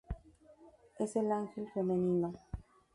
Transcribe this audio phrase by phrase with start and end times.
[0.97, 2.33] Es el ángel femenino.